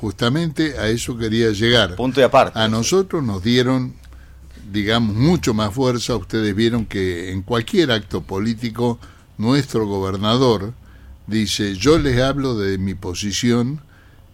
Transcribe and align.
justamente 0.00 0.78
a 0.78 0.88
eso 0.88 1.16
quería 1.16 1.50
llegar. 1.50 1.96
Punto 1.96 2.20
y 2.20 2.22
aparte. 2.22 2.58
A 2.58 2.68
nosotros 2.68 3.22
nos 3.22 3.42
dieron, 3.42 3.94
digamos, 4.72 5.16
mucho 5.16 5.54
más 5.54 5.74
fuerza. 5.74 6.16
Ustedes 6.16 6.54
vieron 6.54 6.86
que 6.86 7.32
en 7.32 7.42
cualquier 7.42 7.90
acto 7.90 8.22
político, 8.22 8.98
nuestro 9.36 9.86
gobernador 9.86 10.72
dice, 11.26 11.74
yo 11.74 11.98
les 11.98 12.20
hablo 12.20 12.56
de 12.56 12.78
mi 12.78 12.94
posición 12.94 13.80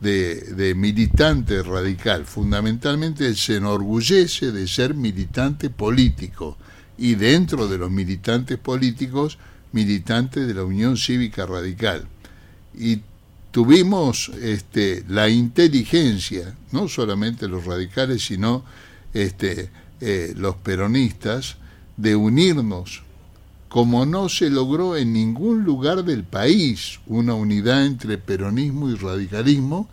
de, 0.01 0.37
de 0.37 0.75
militante 0.75 1.63
radical. 1.63 2.25
Fundamentalmente 2.27 3.27
él 3.27 3.37
se 3.37 3.57
enorgullece 3.57 4.53
de 4.53 4.69
ser 4.69 4.95
militante 4.95 5.71
político 5.71 6.57
y 6.99 7.15
dentro 7.15 7.69
de 7.69 7.79
los 7.79 7.91
militantes 7.91 8.59
políticos, 8.59 9.39
militante 9.73 10.47
de 10.47 10.55
la 10.55 10.65
Unión 10.65 10.97
Cívica 10.97 11.47
Radical. 11.47 12.07
Y 12.77 13.01
tuvimos 13.55 14.33
este, 14.43 15.05
la 15.09 15.29
inteligencia, 15.29 16.57
no 16.73 16.89
solamente 16.89 17.47
los 17.47 17.65
radicales, 17.67 18.25
sino 18.27 18.65
este, 19.13 19.71
eh, 20.01 20.35
los 20.37 20.57
peronistas, 20.57 21.55
de 21.97 22.17
unirnos, 22.17 23.05
como 23.69 24.07
no 24.07 24.29
se 24.29 24.51
logró 24.51 24.97
en 24.97 25.13
ningún 25.13 25.63
lugar 25.63 26.03
del 26.05 26.25
país, 26.25 26.99
una 27.07 27.35
unidad 27.35 27.87
entre 27.87 28.19
peronismo 28.19 28.91
y 28.91 28.97
radicalismo, 28.97 29.89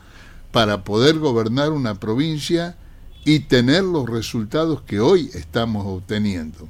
para 0.52 0.84
poder 0.84 1.20
gobernar 1.20 1.72
una 1.72 2.00
provincia 2.00 2.78
y 3.26 3.42
tener 3.42 3.84
los 3.84 4.10
resultados 4.10 4.82
que 4.82 5.00
hoy 5.00 5.30
estamos 5.36 5.86
obteniendo. 5.86 6.68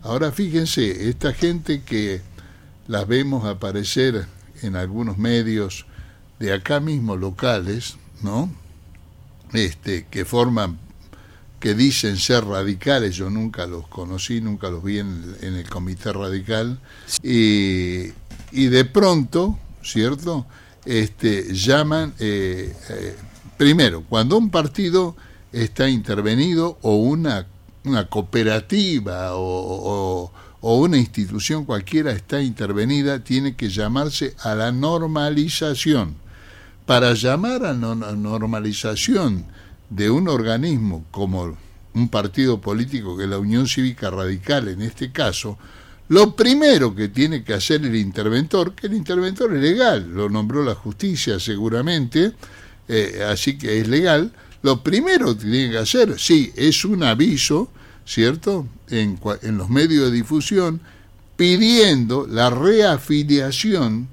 Ahora 0.00 0.32
fíjense, 0.32 1.10
esta 1.10 1.34
gente 1.34 1.82
que 1.82 2.22
las 2.88 3.06
vemos 3.06 3.44
aparecer 3.44 4.24
en 4.62 4.76
algunos 4.76 5.18
medios 5.18 5.84
de 6.38 6.52
acá 6.52 6.80
mismo 6.80 7.16
locales, 7.16 7.96
¿no? 8.22 8.50
Este, 9.52 10.06
que 10.10 10.24
forman, 10.24 10.78
que 11.60 11.74
dicen 11.74 12.16
ser 12.16 12.44
radicales, 12.44 13.14
yo 13.16 13.30
nunca 13.30 13.66
los 13.66 13.86
conocí, 13.88 14.40
nunca 14.40 14.70
los 14.70 14.82
vi 14.82 14.98
en, 14.98 15.36
el 15.40 15.68
comité 15.68 16.12
radical, 16.12 16.80
y, 17.22 18.06
y, 18.50 18.66
de 18.66 18.84
pronto, 18.84 19.58
¿cierto? 19.82 20.46
Este, 20.84 21.54
llaman, 21.54 22.14
eh, 22.18 22.74
eh, 22.88 23.16
primero, 23.56 24.02
cuando 24.08 24.36
un 24.36 24.50
partido 24.50 25.16
está 25.52 25.88
intervenido 25.88 26.78
o 26.82 26.96
una 26.96 27.46
una 27.84 28.06
cooperativa 28.06 29.30
o, 29.34 30.30
una 30.60 30.96
institución 30.96 31.64
cualquiera 31.64 32.12
está 32.12 32.40
intervenida, 32.40 33.24
tiene 33.24 33.56
que 33.56 33.68
llamarse 33.68 34.36
a 34.42 34.54
la 34.54 34.70
normalización. 34.70 36.14
Para 36.86 37.14
llamar 37.14 37.64
a 37.64 37.72
la 37.72 37.94
normalización 37.94 39.46
de 39.88 40.10
un 40.10 40.28
organismo 40.28 41.04
como 41.10 41.56
un 41.94 42.08
partido 42.08 42.60
político 42.60 43.16
que 43.16 43.24
es 43.24 43.30
la 43.30 43.38
Unión 43.38 43.68
Cívica 43.68 44.10
Radical 44.10 44.68
en 44.68 44.82
este 44.82 45.12
caso, 45.12 45.58
lo 46.08 46.34
primero 46.34 46.94
que 46.94 47.08
tiene 47.08 47.44
que 47.44 47.54
hacer 47.54 47.84
el 47.86 47.94
interventor, 47.94 48.74
que 48.74 48.88
el 48.88 48.94
interventor 48.94 49.54
es 49.54 49.62
legal, 49.62 50.10
lo 50.12 50.28
nombró 50.28 50.64
la 50.64 50.74
justicia 50.74 51.38
seguramente, 51.38 52.32
eh, 52.88 53.24
así 53.30 53.56
que 53.56 53.80
es 53.80 53.88
legal, 53.88 54.32
lo 54.62 54.82
primero 54.82 55.36
que 55.38 55.44
tiene 55.44 55.70
que 55.70 55.78
hacer, 55.78 56.18
sí, 56.18 56.52
es 56.56 56.84
un 56.84 57.02
aviso, 57.04 57.70
¿cierto?, 58.04 58.66
en, 58.88 59.18
en 59.42 59.56
los 59.56 59.70
medios 59.70 60.10
de 60.10 60.16
difusión, 60.16 60.80
pidiendo 61.36 62.26
la 62.26 62.50
reafiliación 62.50 64.08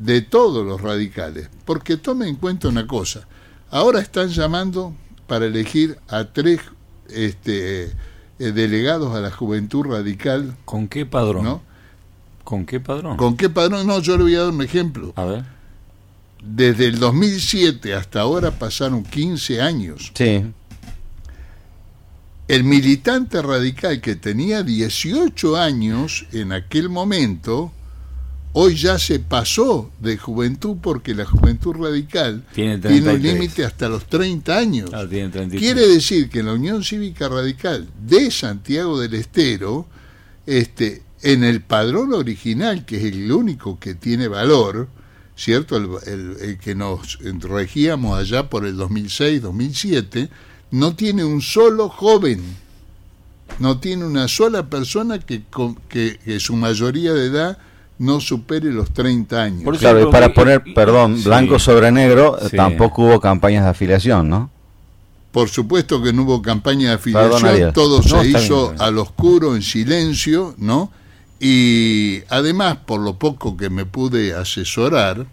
de 0.00 0.22
todos 0.22 0.66
los 0.66 0.80
radicales. 0.80 1.48
Porque 1.64 1.96
tomen 1.96 2.28
en 2.28 2.36
cuenta 2.36 2.68
una 2.68 2.86
cosa, 2.86 3.26
ahora 3.70 4.00
están 4.00 4.28
llamando 4.28 4.94
para 5.26 5.46
elegir 5.46 5.98
a 6.08 6.24
tres 6.24 6.60
este, 7.08 7.84
eh, 7.84 7.92
delegados 8.38 9.14
a 9.14 9.20
la 9.20 9.30
juventud 9.30 9.84
radical. 9.84 10.56
¿Con 10.64 10.88
qué 10.88 11.06
padrón? 11.06 11.44
¿no? 11.44 11.62
¿Con 12.42 12.66
qué 12.66 12.80
padrón? 12.80 13.16
¿Con 13.16 13.36
qué 13.36 13.48
padrón? 13.48 13.86
No, 13.86 14.00
yo 14.00 14.16
le 14.16 14.24
voy 14.24 14.34
a 14.34 14.40
dar 14.40 14.50
un 14.50 14.62
ejemplo. 14.62 15.12
A 15.16 15.24
ver 15.24 15.60
desde 16.42 16.86
el 16.86 16.98
2007 16.98 17.94
hasta 17.94 18.20
ahora 18.20 18.50
pasaron 18.50 19.02
15 19.04 19.60
años. 19.60 20.12
Sí. 20.14 20.44
El 22.48 22.64
militante 22.64 23.40
radical 23.42 24.00
que 24.00 24.16
tenía 24.16 24.62
18 24.62 25.56
años 25.56 26.26
en 26.32 26.52
aquel 26.52 26.88
momento, 26.88 27.72
hoy 28.52 28.76
ya 28.76 28.98
se 28.98 29.18
pasó 29.20 29.90
de 30.00 30.16
juventud 30.16 30.76
porque 30.80 31.14
la 31.14 31.24
juventud 31.24 31.74
radical 31.74 32.44
tiene, 32.54 32.76
un 32.88 33.22
límite 33.22 33.64
hasta 33.64 33.88
los 33.88 34.06
30 34.06 34.56
años. 34.56 34.90
Ah, 34.92 35.06
Quiere 35.08 35.86
decir 35.86 36.28
que 36.28 36.40
en 36.40 36.46
la 36.46 36.54
Unión 36.54 36.82
Cívica 36.82 37.28
Radical 37.28 37.88
de 38.06 38.30
Santiago 38.30 38.98
del 38.98 39.14
Estero, 39.14 39.86
este, 40.46 41.02
en 41.22 41.44
el 41.44 41.60
padrón 41.60 42.12
original, 42.12 42.84
que 42.84 42.96
es 42.96 43.04
el 43.04 43.30
único 43.30 43.78
que 43.78 43.94
tiene 43.94 44.28
valor, 44.28 44.88
¿cierto? 45.36 45.76
El, 45.76 46.58
que 46.58 46.74
nos 46.74 47.18
regíamos 47.20 48.18
allá 48.18 48.48
por 48.48 48.66
el 48.66 48.76
2006-2007, 48.76 50.28
no 50.70 50.94
tiene 50.94 51.24
un 51.24 51.40
solo 51.42 51.88
joven, 51.88 52.42
no 53.58 53.78
tiene 53.80 54.04
una 54.04 54.28
sola 54.28 54.68
persona 54.68 55.18
que, 55.18 55.42
que, 55.88 56.40
su 56.40 56.56
mayoría 56.56 57.12
de 57.12 57.26
edad 57.26 57.58
no 58.00 58.18
supere 58.18 58.72
los 58.72 58.92
30 58.92 59.42
años. 59.42 59.62
Por 59.62 59.76
claro, 59.76 60.10
para 60.10 60.32
poner, 60.32 60.64
perdón, 60.74 61.22
blanco 61.22 61.58
sobre 61.58 61.92
negro, 61.92 62.38
tampoco 62.56 63.02
hubo 63.02 63.20
campañas 63.20 63.64
de 63.64 63.70
afiliación, 63.70 64.28
¿no? 64.28 64.50
Por 65.30 65.50
supuesto 65.50 66.02
que 66.02 66.10
no 66.12 66.22
hubo 66.22 66.40
campaña 66.40 66.88
de 66.88 66.94
afiliación, 66.94 67.72
todo 67.74 68.02
se 68.02 68.26
hizo 68.26 68.74
al 68.78 68.96
oscuro, 68.96 69.54
en 69.54 69.62
silencio, 69.62 70.54
¿no? 70.56 70.90
Y 71.38 72.22
además, 72.30 72.78
por 72.86 73.00
lo 73.00 73.18
poco 73.18 73.56
que 73.56 73.68
me 73.68 73.84
pude 73.84 74.34
asesorar, 74.34 75.26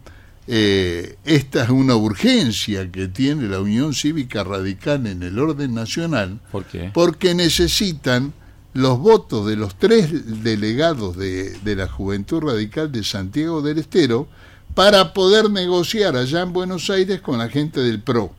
eh, 0.47 1.15
esta 1.23 1.63
es 1.63 1.69
una 1.69 1.95
urgencia 1.95 2.91
que 2.91 3.07
tiene 3.07 3.47
la 3.47 3.61
Unión 3.61 3.93
Cívica 3.93 4.43
Radical 4.43 5.07
en 5.07 5.23
el 5.23 5.39
orden 5.39 5.73
nacional, 5.73 6.39
¿Por 6.51 6.65
qué? 6.65 6.91
porque 6.93 7.33
necesitan 7.33 8.33
los 8.77 8.99
votos 8.99 9.47
de 9.47 9.55
los 9.55 9.75
tres 9.75 10.43
delegados 10.43 11.17
de, 11.17 11.49
de 11.61 11.75
la 11.75 11.87
Juventud 11.87 12.41
Radical 12.41 12.91
de 12.91 13.03
Santiago 13.03 13.63
del 13.63 13.79
Estero 13.79 14.27
para 14.75 15.13
poder 15.13 15.49
negociar 15.49 16.15
allá 16.15 16.41
en 16.41 16.53
Buenos 16.53 16.91
Aires 16.91 17.19
con 17.21 17.39
la 17.39 17.49
gente 17.49 17.79
del 17.79 17.99
PRO. 17.99 18.31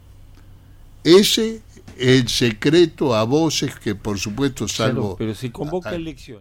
Ese 1.02 1.56
es 1.56 1.62
el 1.98 2.28
secreto 2.28 3.16
a 3.16 3.24
voces 3.24 3.74
que 3.80 3.96
por 3.96 4.20
supuesto 4.20 4.68
salvo... 4.68 5.16
pero 5.18 5.34
si 5.34 5.50
convoca 5.50 5.92
elecciones. 5.92 6.36